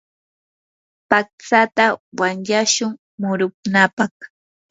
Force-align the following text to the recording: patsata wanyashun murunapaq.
patsata 1.09 1.85
wanyashun 2.19 2.91
murunapaq. 3.19 4.15